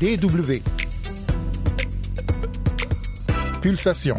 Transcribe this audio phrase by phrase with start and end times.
[0.00, 0.62] DW.
[3.60, 4.16] Pulsation.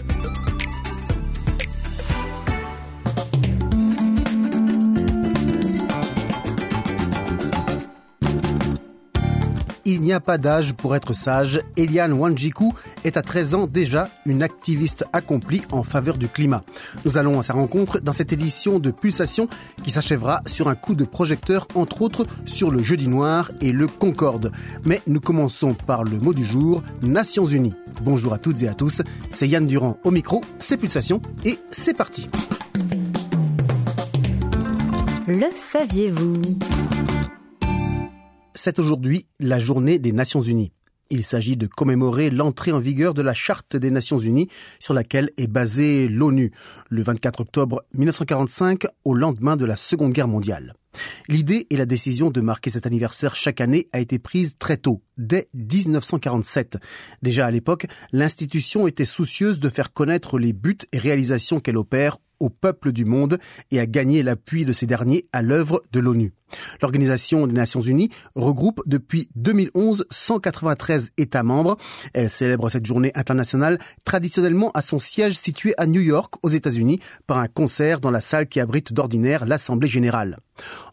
[9.92, 11.62] Il n'y a pas d'âge pour être sage.
[11.76, 12.76] Eliane Wanjiku
[13.06, 16.62] est à 13 ans déjà une activiste accomplie en faveur du climat.
[17.06, 19.48] Nous allons à sa rencontre dans cette édition de Pulsation
[19.84, 23.88] qui s'achèvera sur un coup de projecteur, entre autres sur le jeudi noir et le
[23.88, 24.52] Concorde.
[24.86, 27.74] Mais nous commençons par le mot du jour, Nations Unies.
[28.04, 31.98] Bonjour à toutes et à tous, c'est Yann Durand au micro, c'est Pulsation et c'est
[31.98, 32.30] parti.
[35.26, 36.60] Le saviez-vous?
[38.60, 40.74] C'est aujourd'hui la journée des Nations Unies.
[41.10, 45.32] Il s'agit de commémorer l'entrée en vigueur de la Charte des Nations Unies sur laquelle
[45.38, 46.52] est basée l'ONU
[46.90, 50.76] le 24 octobre 1945 au lendemain de la Seconde Guerre mondiale.
[51.30, 55.02] L'idée et la décision de marquer cet anniversaire chaque année a été prise très tôt,
[55.18, 56.78] dès 1947.
[57.22, 62.18] Déjà à l'époque, l'institution était soucieuse de faire connaître les buts et réalisations qu'elle opère
[62.40, 63.40] au peuple du monde
[63.72, 66.34] et à gagner l'appui de ces derniers à l'œuvre de l'ONU.
[66.82, 71.78] L'Organisation des Nations Unies regroupe depuis 2011 193 États membres.
[72.14, 77.00] Elle célèbre cette journée internationale traditionnellement à son siège situé à New York, aux États-Unis,
[77.28, 80.38] par un concert dans la salle qui abrite d'ordinaire l'Assemblée générale.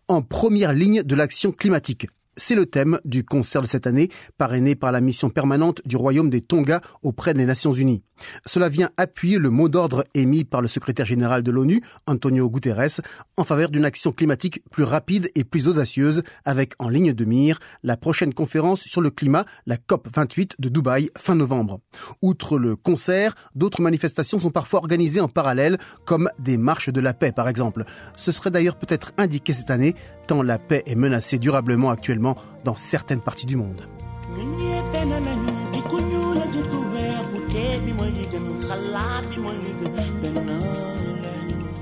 [0.09, 4.75] En première ligne de l'action climatique, c'est le thème du concert de cette année, parrainé
[4.75, 8.03] par la mission permanente du Royaume des Tonga auprès des Nations Unies.
[8.47, 13.01] Cela vient appuyer le mot d'ordre émis par le secrétaire général de l'ONU, Antonio Guterres,
[13.37, 17.59] en faveur d'une action climatique plus rapide et plus audacieuse, avec en ligne de mire
[17.83, 21.81] la prochaine conférence sur le climat, la COP 28 de Dubaï, fin novembre.
[22.23, 27.15] Outre le concert, d'autres manifestations sont parfois organisées en parallèle, comme des marches de la
[27.15, 27.85] paix par exemple.
[28.17, 29.95] Ce serait d'ailleurs peut-être indiqué cette année,
[30.27, 33.83] tant la paix est menacée durablement actuellement dans certaines parties du monde.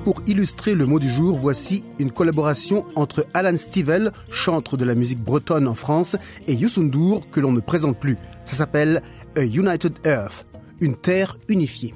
[0.05, 4.95] Pour illustrer le mot du jour, voici une collaboration entre Alan Stivell, chantre de la
[4.95, 6.17] musique bretonne en France,
[6.47, 8.19] et Youssoundour, que l'on ne présente plus.
[8.45, 9.03] Ça s'appelle
[9.39, 10.45] A United Earth,
[10.81, 11.95] une terre unifiée.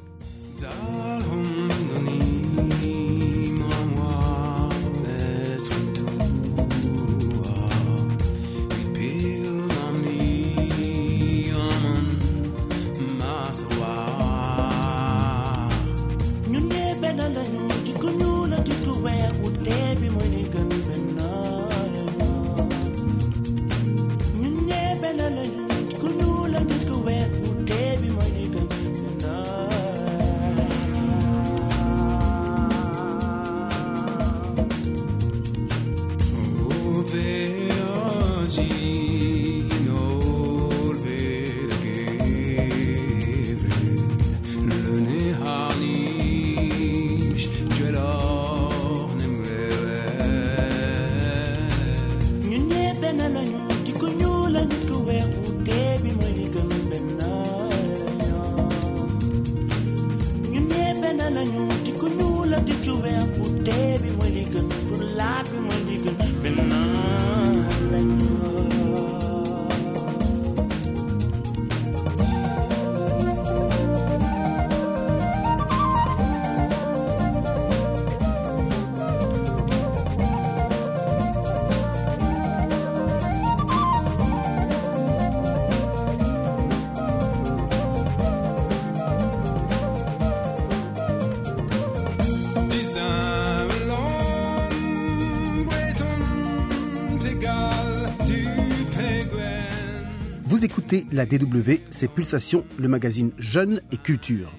[100.59, 104.53] Vous écoutez la DW, c'est Pulsation, le magazine Jeune et Culture.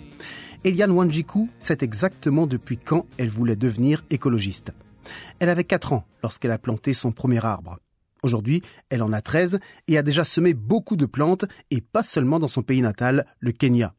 [0.63, 4.71] Eliane Wanjiku sait exactement depuis quand elle voulait devenir écologiste.
[5.39, 7.79] Elle avait 4 ans lorsqu'elle a planté son premier arbre.
[8.23, 12.39] Aujourd'hui, elle en a 13 et a déjà semé beaucoup de plantes et pas seulement
[12.39, 13.93] dans son pays natal, le Kenya.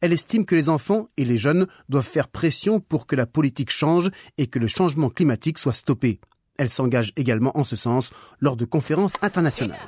[0.00, 3.72] Elle estime que les enfants et les jeunes doivent faire pression pour que la politique
[3.72, 6.20] change et que le changement climatique soit stoppé.
[6.58, 9.80] Elle s'engage également en ce sens lors de conférences internationales.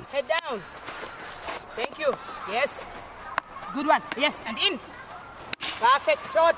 [3.73, 4.01] Good one.
[4.17, 4.77] Yes, and in.
[5.79, 6.55] Perfect shot.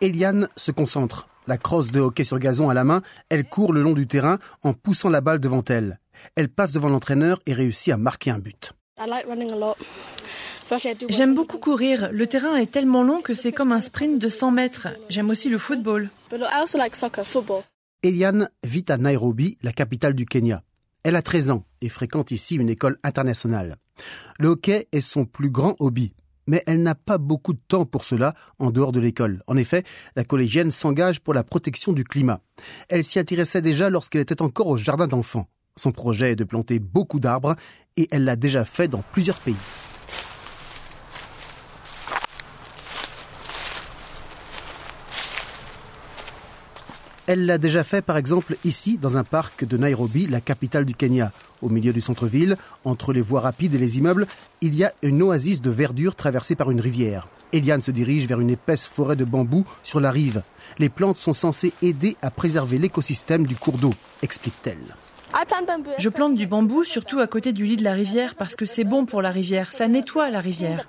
[0.00, 1.28] Eliane se concentre.
[1.46, 4.38] La crosse de hockey sur gazon à la main, elle court le long du terrain
[4.62, 6.00] en poussant la balle devant elle.
[6.34, 8.72] Elle passe devant l'entraîneur et réussit à marquer un but.
[11.08, 12.10] J'aime beaucoup courir.
[12.12, 14.88] Le terrain est tellement long que c'est comme un sprint de 100 mètres.
[15.08, 16.10] J'aime aussi le football.
[18.02, 20.62] Eliane vit à Nairobi, la capitale du Kenya.
[21.02, 23.76] Elle a 13 ans et fréquente ici une école internationale.
[24.38, 26.14] Le hockey est son plus grand hobby,
[26.50, 29.42] mais elle n'a pas beaucoup de temps pour cela en dehors de l'école.
[29.46, 29.84] En effet,
[30.16, 32.40] la collégienne s'engage pour la protection du climat.
[32.88, 35.46] Elle s'y intéressait déjà lorsqu'elle était encore au jardin d'enfants.
[35.76, 37.54] Son projet est de planter beaucoup d'arbres
[37.96, 39.54] et elle l'a déjà fait dans plusieurs pays.
[47.32, 50.96] Elle l'a déjà fait par exemple ici dans un parc de Nairobi, la capitale du
[50.96, 51.30] Kenya.
[51.62, 54.26] Au milieu du centre-ville, entre les voies rapides et les immeubles,
[54.62, 57.28] il y a une oasis de verdure traversée par une rivière.
[57.52, 60.42] Eliane se dirige vers une épaisse forêt de bambous sur la rive.
[60.80, 64.96] Les plantes sont censées aider à préserver l'écosystème du cours d'eau, explique-t-elle.
[65.98, 68.82] Je plante du bambou surtout à côté du lit de la rivière parce que c'est
[68.82, 70.84] bon pour la rivière, ça nettoie la rivière.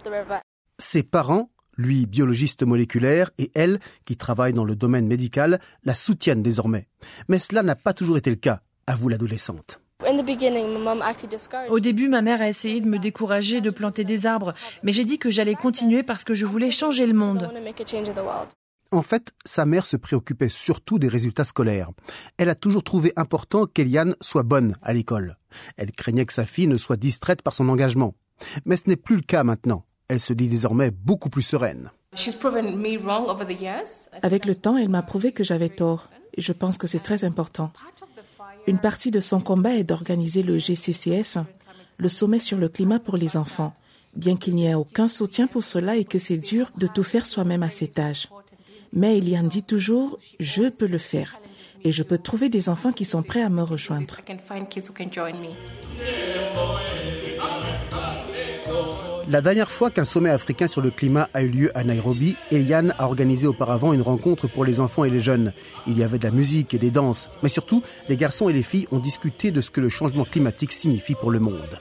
[0.80, 6.44] Ses parents lui biologiste moléculaire, et elle, qui travaille dans le domaine médical, la soutiennent
[6.44, 6.88] désormais.
[7.28, 9.80] Mais cela n'a pas toujours été le cas, avoue l'adolescente.
[11.70, 14.54] Au début, ma mère a essayé de me décourager de planter des arbres,
[14.84, 17.52] mais j'ai dit que j'allais continuer parce que je voulais changer le monde.
[18.94, 21.92] En fait, sa mère se préoccupait surtout des résultats scolaires.
[22.38, 25.38] Elle a toujours trouvé important qu'Eliane soit bonne à l'école.
[25.78, 28.16] Elle craignait que sa fille ne soit distraite par son engagement.
[28.66, 29.86] Mais ce n'est plus le cas maintenant.
[30.12, 31.90] Elle se dit désormais beaucoup plus sereine.
[34.22, 36.10] Avec le temps, elle m'a prouvé que j'avais tort.
[36.34, 37.72] Et je pense que c'est très important.
[38.68, 41.38] Une partie de son combat est d'organiser le GCCS,
[41.98, 43.74] le sommet sur le climat pour les enfants,
[44.14, 47.26] bien qu'il n'y ait aucun soutien pour cela et que c'est dur de tout faire
[47.26, 48.28] soi-même à cet âge.
[48.92, 51.40] Mais Eliane dit toujours, je peux le faire
[51.86, 54.18] et je peux trouver des enfants qui sont prêts à me rejoindre.
[59.32, 62.94] La dernière fois qu'un sommet africain sur le climat a eu lieu à Nairobi, Eliane
[63.00, 65.54] a organisé auparavant une rencontre pour les enfants et les jeunes.
[65.88, 68.62] Il y avait de la musique et des danses, mais surtout, les garçons et les
[68.62, 71.80] filles ont discuté de ce que le changement climatique signifie pour le monde.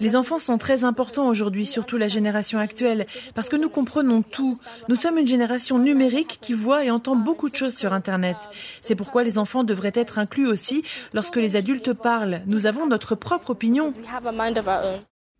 [0.00, 4.56] Les enfants sont très importants aujourd'hui, surtout la génération actuelle, parce que nous comprenons tout.
[4.88, 8.36] Nous sommes une génération numérique qui voit et entend beaucoup de choses sur Internet.
[8.82, 12.42] C'est pourquoi les enfants devraient être inclus aussi lorsque les adultes parlent.
[12.46, 13.90] Nous avons notre propre opinion.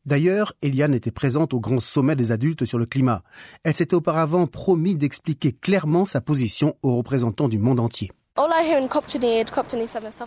[0.05, 3.23] D'ailleurs, Eliane était présente au grand sommet des adultes sur le climat.
[3.62, 8.11] Elle s'était auparavant promis d'expliquer clairement sa position aux représentants du monde entier.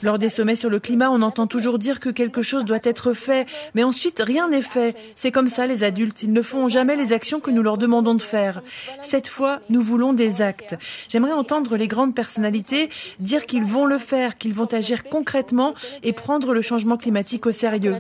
[0.02, 3.14] Lors des sommets sur le climat, on entend toujours dire que quelque chose doit être
[3.14, 4.96] fait, mais ensuite rien n'est fait.
[5.14, 8.16] C'est comme ça les adultes, ils ne font jamais les actions que nous leur demandons
[8.16, 8.62] de faire.
[9.02, 10.76] Cette fois, nous voulons des actes.
[11.10, 12.90] J'aimerais entendre les grandes personnalités
[13.20, 15.74] dire qu'ils vont le faire, qu'ils vont agir concrètement
[16.04, 17.96] et prendre le changement climatique au sérieux.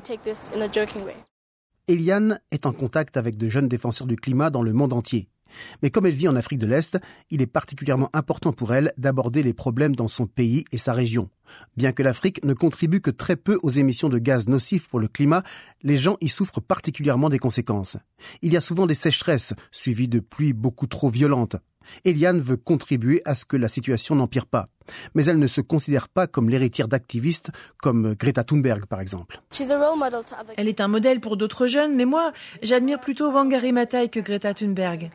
[1.88, 5.30] Eliane est en contact avec de jeunes défenseurs du climat dans le monde entier.
[5.82, 6.98] Mais comme elle vit en Afrique de l'Est,
[7.30, 11.30] il est particulièrement important pour elle d'aborder les problèmes dans son pays et sa région.
[11.76, 15.08] Bien que l'Afrique ne contribue que très peu aux émissions de gaz nocifs pour le
[15.08, 15.44] climat,
[15.84, 17.98] les gens y souffrent particulièrement des conséquences.
[18.42, 21.56] Il y a souvent des sécheresses, suivies de pluies beaucoup trop violentes.
[22.06, 24.70] Eliane veut contribuer à ce que la situation n'empire pas.
[25.16, 27.50] Mais elle ne se considère pas comme l'héritière d'activistes
[27.81, 29.42] comme Greta Thunberg, par exemple.
[30.57, 32.31] Elle est un modèle pour d'autres jeunes, mais moi,
[32.62, 35.12] j'admire plutôt Wangari Maathai que Greta Thunberg.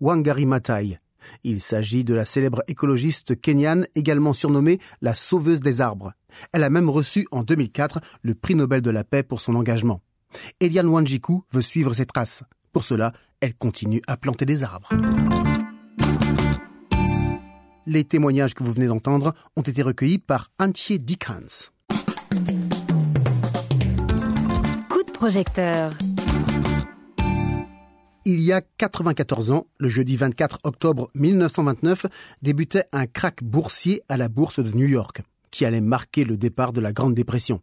[0.00, 0.98] Wangari Maathai.
[1.42, 6.12] Il s'agit de la célèbre écologiste kenyane également surnommée la sauveuse des arbres.
[6.52, 10.00] Elle a même reçu en 2004 le prix Nobel de la paix pour son engagement.
[10.60, 12.42] Eliane Wanjiku veut suivre ses traces.
[12.72, 14.88] Pour cela, elle continue à planter des arbres.
[17.86, 21.70] Les témoignages que vous venez d'entendre ont été recueillis par Antje Dickens.
[24.88, 25.92] Coup de projecteur.
[28.24, 32.06] Il y a 94 ans, le jeudi 24 octobre 1929,
[32.40, 36.72] débutait un krach boursier à la bourse de New York qui allait marquer le départ
[36.72, 37.60] de la Grande Dépression.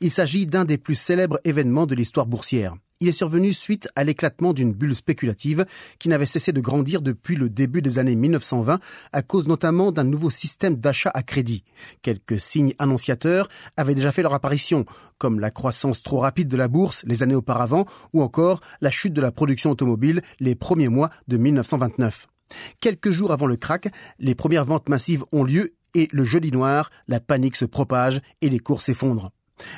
[0.00, 2.74] Il s'agit d'un des plus célèbres événements de l'histoire boursière.
[3.00, 5.66] Il est survenu suite à l'éclatement d'une bulle spéculative
[5.98, 8.78] qui n'avait cessé de grandir depuis le début des années 1920
[9.12, 11.64] à cause notamment d'un nouveau système d'achat à crédit.
[12.02, 14.84] Quelques signes annonciateurs avaient déjà fait leur apparition,
[15.18, 19.12] comme la croissance trop rapide de la bourse les années auparavant ou encore la chute
[19.12, 22.28] de la production automobile les premiers mois de 1929.
[22.80, 26.90] Quelques jours avant le crack, les premières ventes massives ont lieu et le jeudi noir,
[27.08, 29.30] la panique se propage et les cours s'effondrent.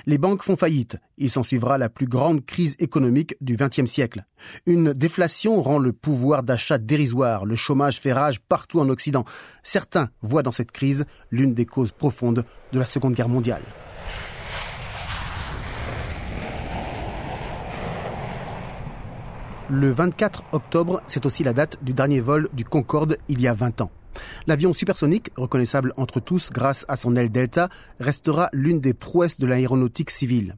[0.06, 0.96] Les banques font faillite.
[1.18, 4.24] Il s'ensuivra la plus grande crise économique du XXe siècle.
[4.66, 7.44] Une déflation rend le pouvoir d'achat dérisoire.
[7.44, 9.24] Le chômage fait rage partout en Occident.
[9.62, 13.62] Certains voient dans cette crise l'une des causes profondes de la Seconde Guerre mondiale.
[19.68, 23.54] Le 24 octobre, c'est aussi la date du dernier vol du Concorde il y a
[23.54, 23.90] 20 ans.
[24.46, 27.68] L'avion supersonique, reconnaissable entre tous grâce à son aile delta,
[28.00, 30.56] restera l'une des prouesses de l'aéronautique civile.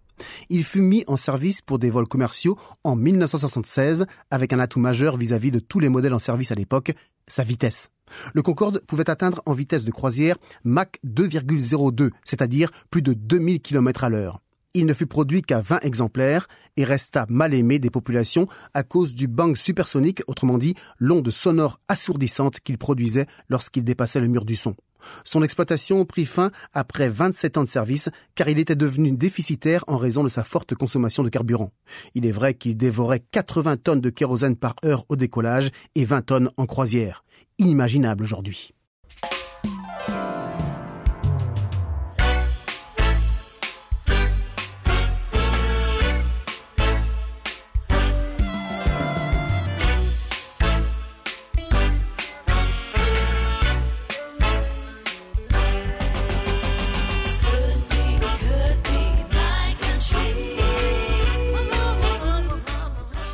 [0.48, 5.16] Il fut mis en service pour des vols commerciaux en 1976 avec un atout majeur
[5.16, 6.92] vis-à-vis de tous les modèles en service à l'époque,
[7.26, 7.90] sa vitesse.
[8.34, 14.04] Le Concorde pouvait atteindre en vitesse de croisière Mach 2,02, c'est-à-dire plus de 2000 km
[14.04, 14.40] à l'heure.
[14.74, 16.46] Il ne fut produit qu'à 20 exemplaires
[16.76, 21.80] et resta mal aimé des populations à cause du bang supersonique, autrement dit l'onde sonore
[21.88, 24.76] assourdissante qu'il produisait lorsqu'il dépassait le mur du son.
[25.24, 29.96] Son exploitation prit fin après 27 ans de service car il était devenu déficitaire en
[29.96, 31.72] raison de sa forte consommation de carburant.
[32.14, 36.22] Il est vrai qu'il dévorait 80 tonnes de kérosène par heure au décollage et 20
[36.22, 37.24] tonnes en croisière.
[37.58, 38.72] Inimaginable aujourd'hui.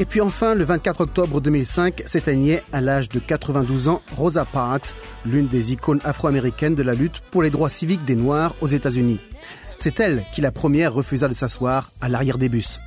[0.01, 4.93] Et puis enfin, le 24 octobre 2005, s'éteignait à l'âge de 92 ans Rosa Parks,
[5.25, 9.21] l'une des icônes afro-américaines de la lutte pour les droits civiques des Noirs aux États-Unis.
[9.77, 12.81] C'est elle qui la première refusa de s'asseoir à l'arrière des bus.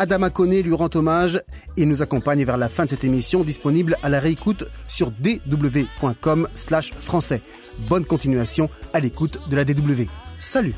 [0.00, 1.40] Adama Kone lui rend hommage
[1.76, 6.48] et nous accompagne vers la fin de cette émission disponible à la réécoute sur dw.com
[6.54, 7.42] slash français.
[7.88, 10.08] Bonne continuation à l'écoute de la DW.
[10.40, 10.74] Salut